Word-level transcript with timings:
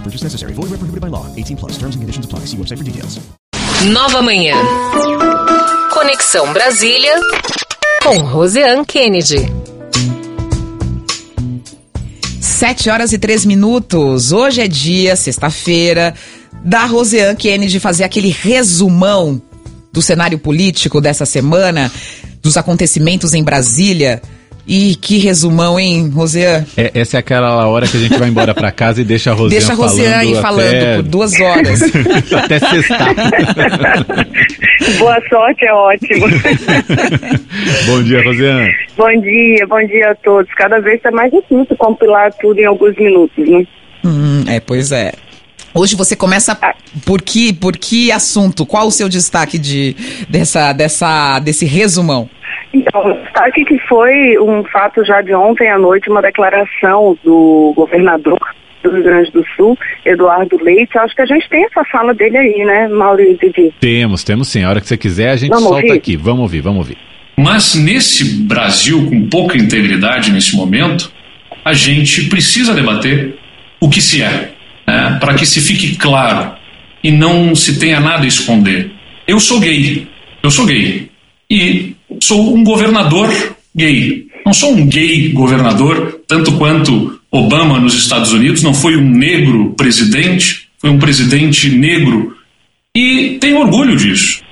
No 0.00 0.04
purchase 0.04 0.24
necessary. 0.24 0.54
Void 0.54 0.70
where 0.70 0.78
prohibited 0.78 1.02
by 1.02 1.08
law. 1.08 1.26
18 1.36 1.58
plus. 1.58 1.72
Terms 1.72 1.94
and 1.94 2.00
conditions 2.00 2.24
apply. 2.24 2.46
See 2.46 2.56
website 2.56 2.78
for 2.78 2.84
details. 2.84 3.20
Nova 3.92 4.22
Manhã. 4.22 4.56
Conexão 5.92 6.52
Brasília 6.54 7.14
com 8.02 8.18
Roseanne 8.18 8.84
Kennedy. 8.86 9.52
Sete 12.40 12.88
horas 12.88 13.12
e 13.12 13.18
três 13.18 13.44
minutos. 13.44 14.32
Hoje 14.32 14.62
é 14.62 14.68
dia, 14.68 15.16
sexta-feira, 15.16 16.14
da 16.64 16.86
Roseanne 16.86 17.36
Kennedy 17.36 17.78
fazer 17.78 18.04
aquele 18.04 18.30
resumão 18.30 19.40
do 19.92 20.00
cenário 20.00 20.38
político 20.38 21.00
dessa 21.00 21.26
semana, 21.26 21.92
dos 22.42 22.56
acontecimentos 22.56 23.34
em 23.34 23.42
Brasília. 23.42 24.22
E 24.72 24.94
que 24.94 25.18
resumão, 25.18 25.80
hein, 25.80 26.08
Roseanne? 26.14 26.64
É, 26.76 26.92
essa 26.94 27.16
é 27.16 27.18
aquela 27.18 27.66
hora 27.66 27.88
que 27.88 27.96
a 27.96 28.00
gente 28.00 28.16
vai 28.16 28.28
embora 28.28 28.54
pra 28.54 28.70
casa 28.70 29.00
e 29.00 29.04
deixa 29.04 29.32
a 29.32 29.34
Rosiane 29.34 29.50
Deixa 29.50 29.72
a 29.72 29.74
Roseanne 29.74 30.34
falando, 30.36 30.42
falando 30.42 30.68
até... 30.68 30.94
por 30.94 31.02
duas 31.02 31.40
horas. 31.40 31.82
até 32.32 32.58
sextar. 32.60 33.14
Boa 35.00 35.20
sorte, 35.28 35.64
é 35.64 35.72
ótimo. 35.72 36.26
bom 37.86 38.02
dia, 38.04 38.22
Rosiane. 38.22 38.72
bom 38.96 39.20
dia, 39.20 39.66
bom 39.66 39.86
dia 39.88 40.12
a 40.12 40.14
todos. 40.14 40.48
Cada 40.54 40.78
vez 40.78 40.98
está 40.98 41.10
mais 41.10 41.32
difícil 41.32 41.76
compilar 41.76 42.32
tudo 42.34 42.60
em 42.60 42.66
alguns 42.66 42.96
minutos, 42.96 43.48
né? 43.48 43.66
Hum, 44.04 44.44
é, 44.46 44.60
pois 44.60 44.92
é. 44.92 45.12
Hoje 45.74 45.96
você 45.96 46.16
começa 46.16 46.58
por 47.06 47.22
que, 47.22 47.52
por 47.52 47.76
que 47.76 48.10
assunto? 48.10 48.66
Qual 48.66 48.86
o 48.86 48.90
seu 48.90 49.08
destaque 49.08 49.58
de, 49.58 49.94
dessa, 50.28 50.72
dessa, 50.72 51.38
desse 51.38 51.64
resumão? 51.64 52.28
Então, 52.72 53.00
o 53.04 53.22
destaque 53.22 53.64
que 53.64 53.78
foi 53.88 54.38
um 54.38 54.64
fato 54.64 55.04
já 55.04 55.22
de 55.22 55.34
ontem 55.34 55.68
à 55.68 55.78
noite, 55.78 56.10
uma 56.10 56.22
declaração 56.22 57.16
do 57.24 57.72
governador 57.76 58.38
do 58.82 58.90
Rio 58.90 59.02
Grande 59.02 59.30
do 59.30 59.44
Sul, 59.56 59.78
Eduardo 60.04 60.56
Leite. 60.62 60.96
Acho 60.98 61.14
que 61.14 61.22
a 61.22 61.26
gente 61.26 61.48
tem 61.48 61.64
essa 61.64 61.84
fala 61.84 62.14
dele 62.14 62.38
aí, 62.38 62.64
né, 62.64 62.88
Maurício 62.88 63.36
Didi? 63.38 63.74
Temos, 63.80 64.24
temos 64.24 64.48
sim. 64.48 64.64
A 64.64 64.70
hora 64.70 64.80
que 64.80 64.86
você 64.86 64.96
quiser, 64.96 65.30
a 65.30 65.36
gente 65.36 65.50
Vamos 65.50 65.64
solta 65.64 65.86
ouvir? 65.86 65.92
aqui. 65.92 66.16
Vamos 66.16 66.40
ouvir, 66.42 66.60
vamos 66.60 66.78
ouvir. 66.78 66.96
Mas 67.36 67.74
nesse 67.74 68.42
Brasil 68.42 69.06
com 69.08 69.28
pouca 69.28 69.56
integridade 69.56 70.32
nesse 70.32 70.56
momento, 70.56 71.12
a 71.64 71.72
gente 71.72 72.28
precisa 72.28 72.74
debater 72.74 73.36
o 73.80 73.88
que 73.88 74.00
se 74.00 74.22
é, 74.22 74.52
né? 74.90 75.18
para 75.20 75.34
que 75.34 75.46
se 75.46 75.60
fique 75.60 75.96
claro 75.96 76.52
e 77.02 77.10
não 77.10 77.54
se 77.54 77.78
tenha 77.78 78.00
nada 78.00 78.24
a 78.24 78.28
esconder. 78.28 78.90
Eu 79.26 79.38
sou 79.38 79.60
gay, 79.60 80.06
eu 80.42 80.50
sou 80.50 80.66
gay 80.66 81.08
e 81.50 81.94
sou 82.20 82.54
um 82.54 82.64
governador 82.64 83.30
gay. 83.74 84.26
Não 84.44 84.52
sou 84.52 84.72
um 84.72 84.86
gay 84.86 85.28
governador, 85.28 86.20
tanto 86.26 86.52
quanto 86.52 87.20
Obama 87.30 87.78
nos 87.78 87.94
Estados 87.94 88.32
Unidos 88.32 88.62
não 88.62 88.74
foi 88.74 88.96
um 88.96 89.08
negro 89.08 89.72
presidente, 89.76 90.68
foi 90.78 90.90
um 90.90 90.98
presidente 90.98 91.68
negro 91.70 92.36
e 92.96 93.38
tenho 93.40 93.60
orgulho 93.60 93.96
disso. 93.96 94.42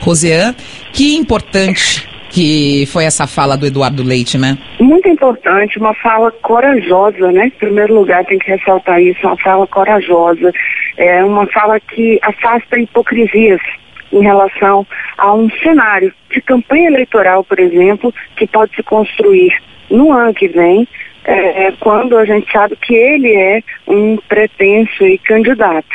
Roseanne, 0.00 0.56
que 0.92 1.14
importante 1.14 2.06
que 2.34 2.84
foi 2.86 3.04
essa 3.04 3.28
fala 3.28 3.56
do 3.56 3.64
Eduardo 3.64 4.02
Leite, 4.02 4.36
né? 4.36 4.58
Muito 4.80 5.08
importante, 5.08 5.78
uma 5.78 5.94
fala 5.94 6.32
corajosa, 6.32 7.30
né? 7.30 7.46
Em 7.46 7.50
primeiro 7.50 7.94
lugar, 7.94 8.24
tem 8.24 8.40
que 8.40 8.50
ressaltar 8.50 9.00
isso, 9.00 9.24
uma 9.24 9.36
fala 9.36 9.64
corajosa. 9.68 10.52
É 10.96 11.24
uma 11.24 11.46
fala 11.46 11.78
que 11.78 12.18
afasta 12.22 12.76
hipocrisias 12.76 13.60
em 14.12 14.20
relação 14.20 14.84
a 15.16 15.32
um 15.32 15.48
cenário 15.62 16.12
de 16.28 16.40
campanha 16.42 16.88
eleitoral, 16.88 17.44
por 17.44 17.60
exemplo, 17.60 18.12
que 18.36 18.48
pode 18.48 18.74
se 18.74 18.82
construir 18.82 19.56
no 19.88 20.12
ano 20.12 20.34
que 20.34 20.48
vem, 20.48 20.88
é, 21.24 21.72
quando 21.78 22.18
a 22.18 22.24
gente 22.24 22.50
sabe 22.50 22.76
que 22.82 22.94
ele 22.94 23.32
é 23.32 23.62
um 23.86 24.16
pretenso 24.28 25.06
e 25.06 25.18
candidato. 25.18 25.86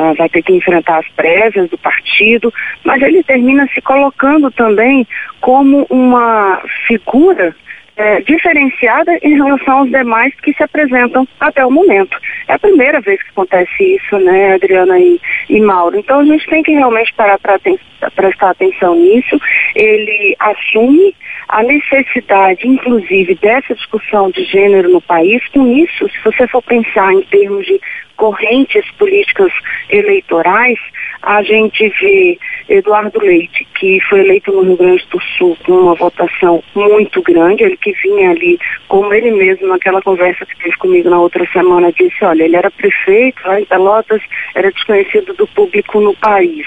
Ah, 0.00 0.12
vai 0.16 0.28
ter 0.28 0.42
que 0.44 0.52
enfrentar 0.52 0.98
as 0.98 1.08
prévias 1.08 1.68
do 1.70 1.76
partido, 1.76 2.54
mas 2.84 3.02
ele 3.02 3.20
termina 3.24 3.66
se 3.74 3.80
colocando 3.80 4.48
também 4.52 5.04
como 5.40 5.84
uma 5.90 6.62
figura 6.86 7.52
é, 7.96 8.20
diferenciada 8.20 9.18
em 9.24 9.34
relação 9.34 9.78
aos 9.78 9.90
demais 9.90 10.32
que 10.40 10.52
se 10.52 10.62
apresentam 10.62 11.26
até 11.40 11.66
o 11.66 11.70
momento. 11.72 12.16
É 12.46 12.52
a 12.52 12.58
primeira 12.60 13.00
vez 13.00 13.20
que 13.20 13.30
acontece 13.30 13.96
isso, 13.96 14.16
né, 14.20 14.54
Adriana 14.54 15.00
e, 15.00 15.20
e 15.50 15.60
Mauro? 15.60 15.98
Então 15.98 16.20
a 16.20 16.24
gente 16.24 16.46
tem 16.46 16.62
que 16.62 16.70
realmente 16.70 17.12
parar 17.14 17.40
para 17.40 17.58
prestar 18.14 18.50
atenção 18.50 18.94
nisso. 18.94 19.36
Ele 19.74 20.36
assume 20.38 21.12
a 21.48 21.64
necessidade, 21.64 22.68
inclusive, 22.68 23.34
dessa 23.34 23.74
discussão 23.74 24.30
de 24.30 24.44
gênero 24.44 24.90
no 24.90 25.00
país. 25.00 25.42
Com 25.48 25.66
isso, 25.76 26.08
se 26.08 26.22
você 26.22 26.46
for 26.46 26.62
pensar 26.62 27.12
em 27.12 27.22
termos 27.22 27.66
de 27.66 27.80
correntes 28.18 28.84
políticas 28.98 29.52
eleitorais, 29.88 30.78
a 31.22 31.42
gente 31.42 31.88
vê 32.00 32.38
Eduardo 32.68 33.18
Leite, 33.20 33.66
que 33.78 33.98
foi 34.08 34.20
eleito 34.20 34.52
no 34.52 34.62
Rio 34.62 34.76
Grande 34.76 35.06
do 35.10 35.20
Sul 35.20 35.56
com 35.64 35.72
uma 35.72 35.94
votação 35.94 36.62
muito 36.74 37.22
grande, 37.22 37.64
ele 37.64 37.76
que 37.76 37.92
vinha 37.92 38.30
ali, 38.30 38.58
como 38.88 39.14
ele 39.14 39.30
mesmo 39.30 39.68
naquela 39.68 40.02
conversa 40.02 40.44
que 40.44 40.58
teve 40.58 40.76
comigo 40.76 41.08
na 41.08 41.20
outra 41.20 41.46
semana, 41.52 41.92
disse, 41.92 42.24
olha, 42.24 42.44
ele 42.44 42.56
era 42.56 42.70
prefeito 42.70 43.40
lá 43.46 43.60
em 43.60 43.64
Pelotas, 43.64 44.22
era 44.54 44.70
desconhecido 44.70 45.32
do 45.34 45.46
público 45.46 46.00
no 46.00 46.14
país. 46.16 46.66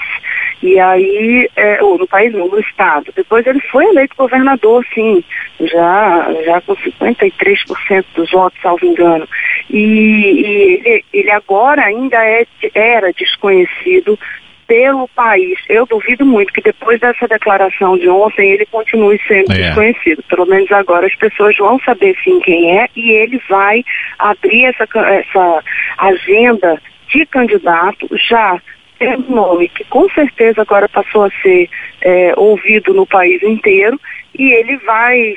E 0.62 0.78
aí, 0.78 1.50
é, 1.56 1.82
ou 1.82 1.98
no 1.98 2.06
país 2.06 2.32
não, 2.32 2.46
no 2.46 2.60
estado. 2.60 3.12
Depois 3.16 3.44
ele 3.46 3.60
foi 3.70 3.84
eleito 3.86 4.14
governador, 4.16 4.86
sim, 4.94 5.24
já, 5.60 6.28
já 6.44 6.60
com 6.60 6.76
53% 6.76 8.04
dos 8.14 8.30
votos, 8.30 8.60
salvo 8.62 8.86
engano. 8.86 9.28
E, 9.68 9.78
e 9.78 10.80
ele, 10.84 11.04
ele 11.12 11.30
agora 11.30 11.82
ainda 11.82 12.16
é, 12.24 12.46
era 12.74 13.12
desconhecido 13.12 14.18
pelo 14.66 15.08
país. 15.08 15.58
Eu 15.68 15.84
duvido 15.84 16.24
muito 16.24 16.52
que 16.52 16.62
depois 16.62 16.98
dessa 17.00 17.26
declaração 17.26 17.98
de 17.98 18.08
ontem 18.08 18.52
ele 18.52 18.64
continue 18.66 19.20
sendo 19.26 19.52
É. 19.52 19.56
desconhecido. 19.66 20.22
Pelo 20.28 20.46
menos 20.46 20.70
agora 20.72 21.06
as 21.06 21.14
pessoas 21.16 21.56
vão 21.58 21.78
saber 21.80 22.16
sim 22.24 22.40
quem 22.40 22.78
é 22.78 22.88
e 22.96 23.10
ele 23.10 23.42
vai 23.48 23.84
abrir 24.18 24.64
essa, 24.64 24.84
essa 24.94 25.64
agenda 25.98 26.80
de 27.08 27.26
candidato 27.26 28.08
já 28.16 28.58
tem 29.02 29.16
um 29.16 29.34
nome 29.34 29.68
que 29.68 29.84
com 29.84 30.08
certeza 30.10 30.62
agora 30.62 30.88
passou 30.88 31.24
a 31.24 31.30
ser 31.42 31.68
é, 32.02 32.32
ouvido 32.36 32.94
no 32.94 33.04
país 33.04 33.42
inteiro 33.42 34.00
e 34.38 34.52
ele 34.52 34.76
vai 34.76 35.34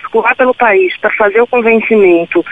circular 0.00 0.34
pelo 0.34 0.52
país 0.52 0.96
para 0.96 1.10
fazer 1.10 1.40
o 1.40 1.46
convencimento 1.46 2.44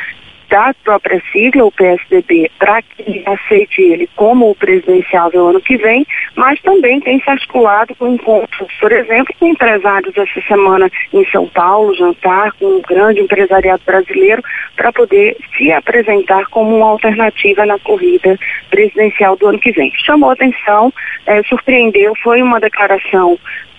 da 0.54 0.72
própria 0.84 1.20
sigla, 1.32 1.64
o 1.64 1.72
PSDB, 1.72 2.48
para 2.60 2.80
que 2.80 3.24
aceite 3.26 3.82
ele 3.82 4.08
como 4.14 4.50
o 4.50 4.54
presidenciável 4.54 5.48
ano 5.48 5.60
que 5.60 5.76
vem, 5.76 6.06
mas 6.36 6.60
também 6.62 7.00
tem 7.00 7.20
se 7.20 7.28
articulado 7.28 7.92
com 7.96 8.06
encontros, 8.06 8.72
por 8.78 8.92
exemplo, 8.92 9.34
com 9.40 9.48
empresários 9.48 10.16
essa 10.16 10.40
semana 10.46 10.88
em 11.12 11.26
São 11.32 11.48
Paulo, 11.48 11.92
jantar 11.96 12.52
com 12.52 12.66
um 12.66 12.82
grande 12.82 13.20
empresariado 13.20 13.82
brasileiro, 13.84 14.44
para 14.76 14.92
poder 14.92 15.36
se 15.58 15.72
apresentar 15.72 16.46
como 16.46 16.76
uma 16.76 16.86
alternativa 16.86 17.66
na 17.66 17.78
corrida 17.80 18.38
presidencial 18.70 19.36
do 19.36 19.48
ano 19.48 19.58
que 19.58 19.72
vem. 19.72 19.92
Chamou 20.06 20.30
atenção, 20.30 20.92
eh, 21.26 21.42
surpreendeu, 21.48 22.14
foi 22.22 22.40
uma 22.40 22.60
declaração 22.60 23.36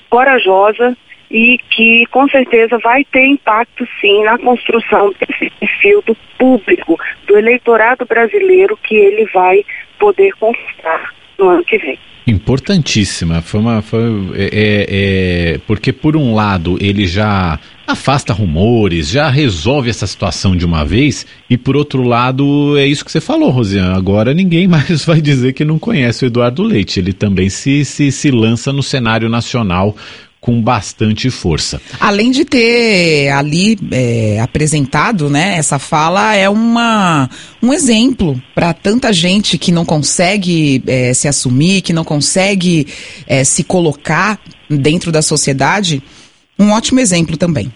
corajosa, 0.10 0.98
e 1.30 1.58
que 1.70 2.06
com 2.12 2.28
certeza 2.30 2.78
vai 2.80 3.04
ter 3.06 3.26
impacto 3.26 3.88
sim 4.00 4.24
na 4.24 4.38
construção 4.38 5.14
desse 5.20 5.50
perfil 5.60 6.04
do 6.06 6.16
público, 6.38 7.00
do 7.28 7.38
eleitorado 7.38 8.06
brasileiro 8.06 8.78
que 8.84 8.96
ele 8.96 9.26
vai 9.34 9.66
poder 10.00 10.34
conquistar 10.34 11.14
no 11.38 11.50
ano 11.50 11.64
que 11.64 11.78
vem. 11.78 12.00
Importantíssima. 12.28 13.42
Foi 13.42 13.60
uma. 13.60 13.82
Foi, 13.84 14.02
é, 14.34 14.46
é, 14.46 14.86
é, 15.54 15.58
porque, 15.68 15.94
por 15.94 16.18
um 16.18 16.34
lado, 16.34 16.76
ele 16.82 17.06
já 17.06 17.60
afasta 17.86 18.34
rumores, 18.34 19.10
já 19.10 19.30
resolve 19.30 19.92
essa 19.92 20.08
situação 20.08 20.56
de 20.56 20.66
uma 20.66 20.84
vez, 20.84 21.24
e 21.48 21.56
por 21.56 21.76
outro 21.76 22.02
lado, 22.02 22.76
é 22.80 22.88
isso 22.88 23.06
que 23.06 23.12
você 23.12 23.22
falou, 23.22 23.52
Rosiane. 23.52 23.96
Agora 23.96 24.34
ninguém 24.34 24.66
mais 24.68 25.06
vai 25.06 25.22
dizer 25.22 25.54
que 25.54 25.64
não 25.64 25.78
conhece 25.78 26.26
o 26.26 26.28
Eduardo 26.28 26.64
Leite. 26.64 27.00
Ele 27.00 27.14
também 27.14 27.48
se, 27.48 27.86
se, 27.86 28.12
se 28.12 28.32
lança 28.32 28.74
no 28.74 28.82
cenário 28.82 29.30
nacional 29.30 29.96
com 30.46 30.62
bastante 30.62 31.32
força. 31.32 31.82
Além 32.00 32.30
de 32.30 32.46
ter 32.46 33.30
ali 33.30 33.76
é, 33.92 34.40
apresentado, 34.40 35.28
né, 35.28 35.56
essa 35.58 35.80
fala 35.80 36.36
é 36.36 36.48
uma, 36.48 37.28
um 37.64 37.74
exemplo 37.74 38.40
para 38.54 38.72
tanta 38.72 39.12
gente 39.12 39.58
que 39.58 39.72
não 39.72 39.84
consegue 39.84 40.84
é, 40.86 41.12
se 41.16 41.28
assumir, 41.28 41.82
que 41.82 41.92
não 41.92 42.04
consegue 42.04 42.86
é, 43.28 43.44
se 43.44 43.64
colocar 43.64 44.38
dentro 44.70 45.12
da 45.12 45.24
sociedade, 45.24 46.04
um 46.60 46.74
ótimo 46.74 47.00
exemplo 47.00 47.36
também. 47.38 47.74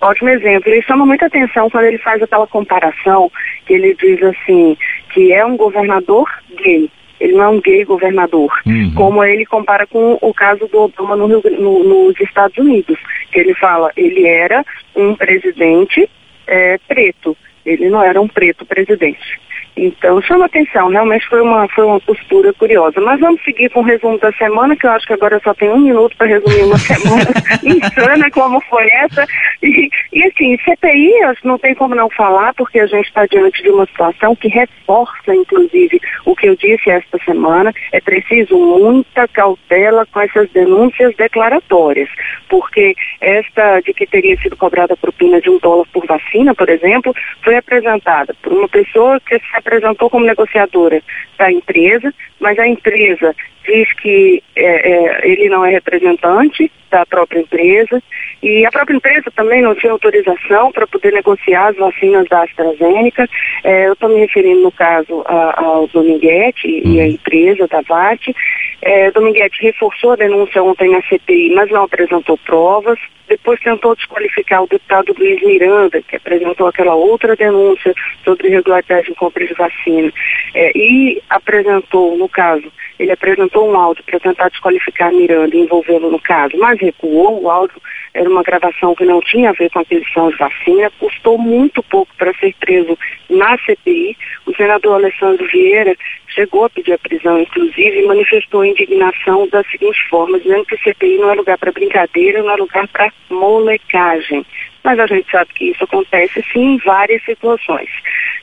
Ótimo 0.00 0.30
exemplo. 0.30 0.68
Ele 0.68 0.82
chama 0.82 1.06
muita 1.06 1.26
atenção 1.26 1.70
quando 1.70 1.84
ele 1.84 1.98
faz 1.98 2.20
aquela 2.20 2.48
comparação 2.48 3.30
que 3.66 3.74
ele 3.74 3.94
diz 3.94 4.20
assim 4.20 4.76
que 5.14 5.32
é 5.32 5.46
um 5.46 5.56
governador 5.56 6.28
gay 6.60 6.90
ele 7.20 7.32
não 7.32 7.44
é 7.44 7.48
um 7.48 7.60
gay 7.60 7.84
governador, 7.84 8.50
uhum. 8.66 8.92
como 8.94 9.24
ele 9.24 9.44
compara 9.44 9.86
com 9.86 10.18
o 10.20 10.32
caso 10.32 10.66
do 10.68 10.82
Obama 10.82 11.16
no, 11.16 11.28
no, 11.28 11.84
nos 11.84 12.20
Estados 12.20 12.56
Unidos, 12.58 12.98
que 13.32 13.40
ele 13.40 13.54
fala, 13.54 13.90
ele 13.96 14.26
era 14.26 14.64
um 14.94 15.14
presidente 15.14 16.08
é, 16.46 16.78
preto, 16.86 17.36
ele 17.64 17.88
não 17.88 18.02
era 18.02 18.20
um 18.20 18.28
preto 18.28 18.64
presidente. 18.64 19.40
Então, 19.78 20.20
chama 20.22 20.46
atenção, 20.46 20.88
realmente 20.88 21.26
foi 21.28 21.40
uma, 21.40 21.68
foi 21.68 21.84
uma 21.84 22.00
postura 22.00 22.52
curiosa. 22.52 23.00
Mas 23.00 23.20
vamos 23.20 23.42
seguir 23.44 23.70
com 23.70 23.80
o 23.80 23.84
resumo 23.84 24.18
da 24.18 24.32
semana, 24.32 24.76
que 24.76 24.86
eu 24.86 24.90
acho 24.90 25.06
que 25.06 25.12
agora 25.12 25.40
só 25.42 25.54
tem 25.54 25.70
um 25.70 25.78
minuto 25.78 26.16
para 26.16 26.26
resumir 26.26 26.64
uma 26.64 26.78
semana 26.78 27.26
insana 27.62 28.30
como 28.32 28.60
foi 28.62 28.86
essa. 29.04 29.24
E, 29.62 29.88
e 30.12 30.24
assim, 30.24 30.58
CPI, 30.64 31.12
não 31.44 31.58
tem 31.58 31.74
como 31.74 31.94
não 31.94 32.10
falar, 32.10 32.52
porque 32.54 32.80
a 32.80 32.86
gente 32.86 33.06
está 33.06 33.26
diante 33.26 33.62
de 33.62 33.70
uma 33.70 33.86
situação 33.86 34.34
que 34.34 34.48
reforça, 34.48 35.34
inclusive, 35.34 36.00
o 36.24 36.34
que 36.34 36.48
eu 36.48 36.56
disse 36.56 36.90
esta 36.90 37.18
semana. 37.24 37.72
É 37.92 38.00
preciso 38.00 38.56
muita 38.58 39.28
cautela 39.28 40.06
com 40.06 40.20
essas 40.20 40.50
denúncias 40.50 41.14
declaratórias, 41.16 42.08
porque 42.48 42.94
esta 43.20 43.80
de 43.80 43.92
que 43.92 44.06
teria 44.06 44.36
sido 44.38 44.56
cobrada 44.56 44.96
propina 44.96 45.40
de 45.40 45.50
um 45.50 45.58
dólar 45.58 45.86
por 45.92 46.06
vacina, 46.06 46.54
por 46.54 46.68
exemplo, 46.68 47.14
foi 47.42 47.56
apresentada 47.56 48.34
por 48.42 48.52
uma 48.52 48.68
pessoa 48.68 49.20
que 49.20 49.38
se 49.38 49.56
apresentou 49.68 50.08
como 50.08 50.24
negociadora 50.24 51.02
da 51.38 51.52
empresa, 51.52 52.12
mas 52.40 52.58
a 52.58 52.66
empresa 52.66 53.34
diz 53.68 53.92
que 53.94 54.42
é, 54.56 54.92
é, 54.92 55.30
ele 55.30 55.48
não 55.48 55.64
é 55.64 55.70
representante 55.70 56.70
da 56.90 57.04
própria 57.04 57.40
empresa 57.40 58.02
e 58.42 58.64
a 58.64 58.70
própria 58.70 58.96
empresa 58.96 59.30
também 59.34 59.62
não 59.62 59.74
tinha 59.74 59.92
autorização 59.92 60.72
para 60.72 60.86
poder 60.86 61.12
negociar 61.12 61.68
as 61.68 61.76
vacinas 61.76 62.26
da 62.28 62.42
AstraZeneca. 62.42 63.28
É, 63.64 63.88
eu 63.88 63.92
estou 63.92 64.08
me 64.08 64.20
referindo, 64.20 64.62
no 64.62 64.72
caso, 64.72 65.22
a, 65.26 65.60
ao 65.60 65.86
Dominguete 65.88 66.66
e 66.66 67.00
a 67.00 67.04
uhum. 67.04 67.10
empresa 67.10 67.66
da 67.66 67.80
VAT. 67.82 68.34
É, 68.80 69.10
Dominguete 69.10 69.62
reforçou 69.62 70.12
a 70.12 70.16
denúncia 70.16 70.62
ontem 70.62 70.90
na 70.90 71.02
CPI, 71.02 71.52
mas 71.54 71.70
não 71.70 71.82
apresentou 71.82 72.38
provas. 72.38 72.98
Depois 73.28 73.60
tentou 73.60 73.94
desqualificar 73.94 74.62
o 74.62 74.68
deputado 74.68 75.14
Luiz 75.18 75.42
Miranda, 75.42 76.00
que 76.00 76.16
apresentou 76.16 76.66
aquela 76.66 76.94
outra 76.94 77.36
denúncia 77.36 77.92
sobre 78.24 78.48
irregularidade 78.48 79.10
em 79.10 79.14
compra 79.14 79.46
de 79.46 79.52
vacina. 79.52 80.10
É, 80.54 80.72
e 80.74 81.20
apresentou, 81.28 82.16
no 82.16 82.28
caso, 82.28 82.72
ele 82.98 83.12
apresentou 83.12 83.57
um 83.66 83.76
áudio 83.76 84.04
para 84.04 84.20
tentar 84.20 84.48
desqualificar 84.48 85.12
Miranda 85.12 85.56
e 85.56 85.60
envolvê-lo 85.60 86.10
no 86.10 86.20
caso, 86.20 86.56
mas 86.58 86.78
recuou. 86.80 87.42
O 87.42 87.50
áudio 87.50 87.80
era 88.14 88.28
uma 88.28 88.42
gravação 88.42 88.94
que 88.94 89.04
não 89.04 89.20
tinha 89.20 89.50
a 89.50 89.52
ver 89.52 89.70
com 89.70 89.80
aquisição 89.80 90.30
de 90.30 90.36
vacina, 90.36 90.90
custou 90.98 91.38
muito 91.38 91.82
pouco 91.82 92.12
para 92.16 92.32
ser 92.34 92.54
preso 92.60 92.98
na 93.30 93.56
CPI. 93.58 94.16
O 94.46 94.54
senador 94.54 94.94
Alessandro 94.94 95.46
Vieira 95.46 95.96
chegou 96.28 96.64
a 96.64 96.70
pedir 96.70 96.92
a 96.92 96.98
prisão, 96.98 97.40
inclusive, 97.40 98.00
e 98.00 98.06
manifestou 98.06 98.64
indignação 98.64 99.48
da 99.48 99.62
seguinte 99.64 100.00
forma, 100.08 100.38
dizendo 100.38 100.64
que 100.64 100.76
CPI 100.78 101.18
não 101.18 101.30
é 101.30 101.34
lugar 101.34 101.58
para 101.58 101.72
brincadeira, 101.72 102.42
não 102.42 102.50
é 102.50 102.56
lugar 102.56 102.86
para 102.88 103.12
molecagem 103.30 104.44
mas 104.88 104.98
a 105.00 105.06
gente 105.06 105.30
sabe 105.30 105.52
que 105.52 105.66
isso 105.66 105.84
acontece 105.84 106.42
sim 106.50 106.76
em 106.76 106.78
várias 106.78 107.22
situações, 107.22 107.90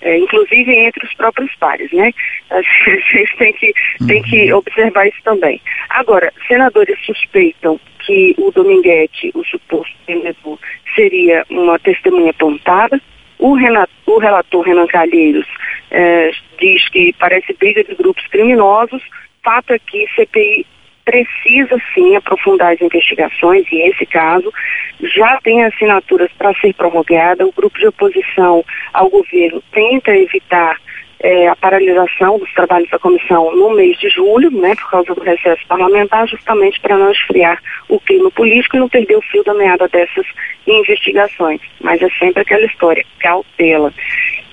é, 0.03 0.15
inclusive 0.15 0.71
entre 0.71 1.03
os 1.03 1.11
próprios 1.15 1.51
pares, 1.55 1.91
né? 1.91 2.13
A 2.51 2.61
gente 2.61 3.37
tem 3.37 3.53
que, 3.53 3.73
tem 4.05 4.21
que 4.21 4.53
uhum. 4.53 4.59
observar 4.59 5.07
isso 5.07 5.17
também. 5.23 5.59
Agora, 5.89 6.31
senadores 6.47 7.03
suspeitam 7.03 7.79
que 7.97 8.35
o 8.37 8.51
Dominguete, 8.51 9.31
o 9.33 9.43
suposto 9.43 9.95
vendedor, 10.05 10.59
seria 10.93 11.43
uma 11.49 11.79
testemunha 11.79 12.29
apontada. 12.29 13.01
O, 13.39 13.55
Renato, 13.55 13.91
o 14.05 14.19
relator 14.19 14.63
Renan 14.63 14.85
Calheiros 14.85 15.47
é, 15.89 16.29
diz 16.59 16.87
que 16.89 17.11
parece 17.17 17.53
briga 17.53 17.83
de 17.83 17.95
grupos 17.95 18.27
criminosos. 18.27 19.01
Fato 19.43 19.73
é 19.73 19.79
que 19.79 20.05
CPI 20.15 20.67
precisa 21.05 21.77
sim 21.93 22.15
aprofundar 22.15 22.73
as 22.73 22.81
investigações 22.81 23.65
e 23.71 23.89
esse 23.89 24.05
caso 24.07 24.51
já 25.01 25.39
tem 25.43 25.63
assinaturas 25.63 26.31
para 26.37 26.53
ser 26.55 26.73
prorrogada. 26.73 27.45
O 27.45 27.53
grupo 27.53 27.77
de 27.79 27.87
oposição 27.87 28.65
ao 28.91 29.09
governo 29.09 29.63
tenta 29.71 30.17
evitar 30.17 30.77
é, 31.19 31.47
a 31.47 31.55
paralisação 31.55 32.37
dos 32.37 32.51
trabalhos 32.53 32.89
da 32.89 32.99
comissão 32.99 33.55
no 33.55 33.73
mês 33.73 33.97
de 33.97 34.09
julho, 34.09 34.51
né, 34.51 34.75
por 34.75 34.89
causa 34.89 35.15
do 35.15 35.21
recesso 35.21 35.65
parlamentar, 35.67 36.27
justamente 36.27 36.79
para 36.79 36.97
não 36.97 37.11
esfriar 37.11 37.61
o 37.87 37.99
clima 37.99 38.29
político 38.31 38.75
e 38.75 38.79
não 38.79 38.89
perder 38.89 39.15
o 39.15 39.21
fio 39.21 39.43
da 39.43 39.53
meada 39.53 39.87
dessas 39.87 40.25
investigações. 40.67 41.61
Mas 41.79 42.01
é 42.01 42.09
sempre 42.19 42.41
aquela 42.41 42.65
história, 42.65 43.05
cautela. 43.19 43.93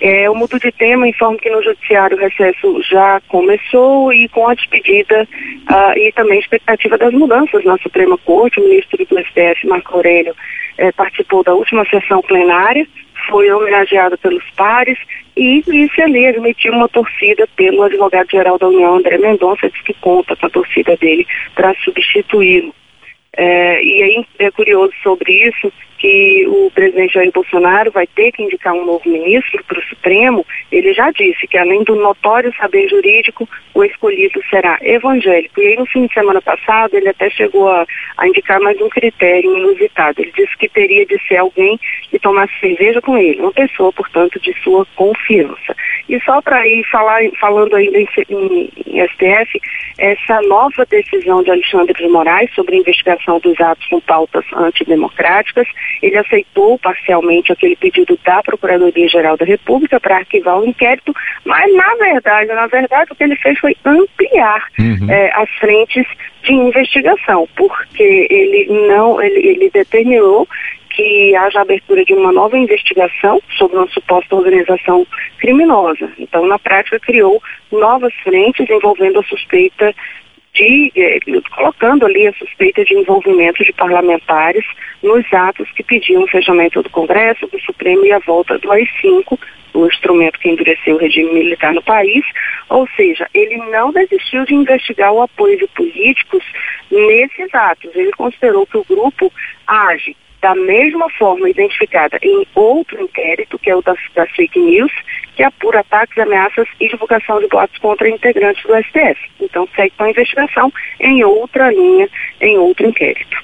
É, 0.00 0.26
eu 0.26 0.34
mudo 0.34 0.58
de 0.58 0.72
tema, 0.72 1.06
informo 1.06 1.38
que 1.38 1.50
no 1.50 1.62
Judiciário 1.62 2.16
o 2.16 2.20
recesso 2.20 2.82
já 2.82 3.20
começou 3.28 4.12
e 4.12 4.28
com 4.28 4.48
a 4.48 4.54
despedida 4.54 5.28
uh, 5.70 5.98
e 5.98 6.10
também 6.12 6.40
expectativa 6.40 6.98
das 6.98 7.12
mudanças 7.12 7.64
na 7.64 7.78
Suprema 7.78 8.18
Corte, 8.18 8.58
o 8.58 8.64
ministro 8.64 8.98
do 9.04 9.18
STF, 9.20 9.66
Marco 9.66 9.94
Aurélio, 9.94 10.34
eh, 10.78 10.90
participou 10.92 11.44
da 11.44 11.54
última 11.54 11.84
sessão 11.84 12.20
plenária, 12.22 12.86
foi 13.28 13.50
homenageado 13.52 14.18
pelos 14.18 14.44
pares 14.56 14.98
e 15.36 15.62
disse 15.62 16.02
ali, 16.02 16.26
admitiu 16.26 16.72
uma 16.72 16.88
torcida 16.88 17.46
pelo 17.56 17.82
advogado-geral 17.82 18.58
da 18.58 18.68
União, 18.68 18.96
André 18.96 19.18
Mendonça, 19.18 19.68
disse 19.70 19.84
que 19.84 19.94
conta 19.94 20.34
com 20.34 20.46
a 20.46 20.50
torcida 20.50 20.96
dele 20.96 21.26
para 21.54 21.74
substituí-lo. 21.84 22.74
É, 23.36 23.82
e 23.82 24.02
aí 24.02 24.26
é 24.38 24.50
curioso 24.50 24.92
sobre 25.02 25.32
isso 25.48 25.72
que 26.02 26.44
o 26.48 26.68
presidente 26.74 27.14
Jair 27.14 27.30
Bolsonaro 27.32 27.92
vai 27.92 28.08
ter 28.08 28.32
que 28.32 28.42
indicar 28.42 28.74
um 28.74 28.84
novo 28.84 29.08
ministro 29.08 29.62
para 29.64 29.78
o 29.78 29.82
Supremo, 29.84 30.44
ele 30.72 30.92
já 30.92 31.12
disse 31.12 31.46
que 31.46 31.56
além 31.56 31.84
do 31.84 31.94
notório 31.94 32.52
saber 32.56 32.88
jurídico, 32.88 33.48
o 33.72 33.84
escolhido 33.84 34.40
será 34.50 34.78
evangélico. 34.82 35.60
E 35.60 35.66
aí 35.68 35.76
no 35.76 35.86
fim 35.86 36.06
de 36.06 36.12
semana 36.12 36.42
passado 36.42 36.96
ele 36.96 37.08
até 37.08 37.30
chegou 37.30 37.68
a, 37.68 37.86
a 38.18 38.26
indicar 38.26 38.60
mais 38.60 38.80
um 38.80 38.88
critério 38.88 39.56
inusitado. 39.56 40.20
Ele 40.20 40.32
disse 40.36 40.58
que 40.58 40.68
teria 40.68 41.06
de 41.06 41.16
ser 41.28 41.36
alguém 41.36 41.78
que 42.10 42.18
tomasse 42.18 42.52
cerveja 42.58 43.00
com 43.00 43.16
ele, 43.16 43.40
uma 43.40 43.52
pessoa, 43.52 43.92
portanto, 43.92 44.40
de 44.40 44.52
sua 44.60 44.84
confiança. 44.96 45.76
E 46.08 46.20
só 46.24 46.42
para 46.42 46.66
ir 46.66 46.84
falar, 46.90 47.22
falando 47.40 47.76
ainda 47.76 47.98
em, 47.98 48.08
em, 48.28 48.70
em 48.88 49.06
STF, 49.06 49.60
essa 49.98 50.42
nova 50.42 50.84
decisão 50.86 51.44
de 51.44 51.50
Alexandre 51.52 51.94
de 51.94 52.08
Moraes 52.08 52.52
sobre 52.54 52.74
a 52.74 52.78
dos 53.40 53.60
atos 53.60 53.86
com 53.88 54.00
pautas 54.00 54.44
antidemocráticas 54.54 55.66
ele 56.02 56.18
aceitou 56.18 56.78
parcialmente 56.78 57.52
aquele 57.52 57.76
pedido 57.76 58.18
da 58.24 58.42
Procuradoria-Geral 58.42 59.36
da 59.36 59.44
República 59.44 60.00
para 60.00 60.16
arquivar 60.16 60.58
o 60.58 60.66
inquérito, 60.66 61.14
mas 61.44 61.72
na 61.74 61.94
verdade, 61.94 62.48
na 62.48 62.66
verdade, 62.66 63.12
o 63.12 63.14
que 63.14 63.24
ele 63.24 63.36
fez 63.36 63.58
foi 63.58 63.76
ampliar 63.84 64.66
uhum. 64.78 65.10
é, 65.10 65.30
as 65.34 65.48
frentes 65.58 66.06
de 66.42 66.52
investigação, 66.52 67.48
porque 67.56 68.26
ele 68.28 68.66
não, 68.88 69.22
ele, 69.22 69.46
ele 69.46 69.70
determinou 69.70 70.48
que 70.90 71.34
haja 71.36 71.60
abertura 71.60 72.04
de 72.04 72.12
uma 72.12 72.32
nova 72.32 72.58
investigação 72.58 73.40
sobre 73.56 73.78
uma 73.78 73.88
suposta 73.88 74.36
organização 74.36 75.06
criminosa. 75.38 76.10
Então, 76.18 76.46
na 76.46 76.58
prática, 76.58 77.00
criou 77.00 77.42
novas 77.70 78.12
frentes 78.22 78.68
envolvendo 78.68 79.20
a 79.20 79.22
suspeita 79.22 79.94
de, 80.54 80.92
eh, 80.94 81.18
colocando 81.54 82.04
ali 82.04 82.26
a 82.26 82.32
suspeita 82.34 82.84
de 82.84 82.94
envolvimento 82.94 83.64
de 83.64 83.72
parlamentares 83.72 84.64
nos 85.02 85.24
atos 85.32 85.70
que 85.72 85.82
pediam 85.82 86.22
o 86.22 86.28
fechamento 86.28 86.82
do 86.82 86.90
Congresso, 86.90 87.46
do 87.46 87.60
Supremo 87.60 88.04
e 88.04 88.12
a 88.12 88.18
volta 88.18 88.58
do 88.58 88.70
AI-5, 88.70 89.38
o 89.74 89.86
instrumento 89.86 90.38
que 90.38 90.50
endureceu 90.50 90.96
o 90.96 90.98
regime 90.98 91.32
militar 91.32 91.72
no 91.72 91.82
país, 91.82 92.24
ou 92.68 92.86
seja, 92.94 93.26
ele 93.32 93.56
não 93.70 93.90
desistiu 93.90 94.44
de 94.44 94.54
investigar 94.54 95.12
o 95.12 95.22
apoio 95.22 95.56
de 95.58 95.66
políticos 95.68 96.44
nesses 96.90 97.54
atos. 97.54 97.90
Ele 97.94 98.12
considerou 98.12 98.66
que 98.66 98.76
o 98.76 98.84
grupo 98.84 99.32
age 99.66 100.14
da 100.42 100.54
mesma 100.56 101.08
forma 101.10 101.48
identificada 101.48 102.18
em 102.20 102.44
outro 102.54 103.00
inquérito, 103.00 103.58
que 103.58 103.70
é 103.70 103.76
o 103.76 103.80
das, 103.80 103.96
das 104.14 104.28
fake 104.32 104.58
news, 104.58 104.92
que 105.36 105.42
apura 105.42 105.80
ataques, 105.80 106.18
ameaças 106.18 106.66
e 106.80 106.88
divulgação 106.88 107.40
de 107.40 107.46
boatos 107.46 107.78
contra 107.78 108.08
integrantes 108.08 108.62
do 108.64 108.74
STF. 108.82 109.20
Então 109.40 109.68
segue 109.74 109.92
com 109.96 110.04
a 110.04 110.10
investigação 110.10 110.72
em 111.00 111.24
outra 111.24 111.70
linha, 111.70 112.08
em 112.40 112.58
outro 112.58 112.86
inquérito. 112.86 113.36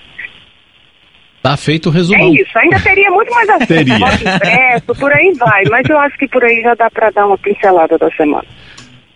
Tá 1.40 1.57
feito 1.57 1.88
o 1.88 1.93
resumão. 1.93 2.28
É 2.28 2.43
isso, 2.43 2.59
ainda 2.59 2.81
teria 2.81 3.11
muito 3.12 3.33
mais 3.33 3.49
assunto, 3.49 3.69
Teria. 3.69 3.95
impresso, 3.95 5.00
por 5.00 5.12
aí 5.12 5.33
vai, 5.38 5.62
mas 5.71 5.88
eu 5.88 5.99
acho 5.99 6.19
que 6.19 6.26
por 6.26 6.43
aí 6.45 6.61
já 6.62 6.75
dá 6.75 6.90
para 6.90 7.11
dar 7.11 7.26
uma 7.26 7.38
pincelada 7.38 7.97
da 7.97 8.11
semana. 8.11 8.45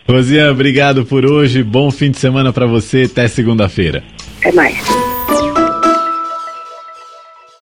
Rosiane, 0.09 0.51
obrigado 0.51 1.05
por 1.05 1.27
hoje. 1.27 1.63
Bom 1.65 1.91
fim 1.91 2.11
de 2.11 2.19
semana 2.19 2.53
pra 2.53 2.67
você. 2.67 3.09
Até 3.11 3.27
segunda-feira. 3.29 4.05
Até 4.39 4.53
mais. 4.53 5.02